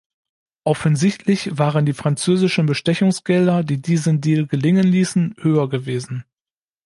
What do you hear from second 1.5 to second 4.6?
waren die französischen Bestechungsgelder, die diesen Deal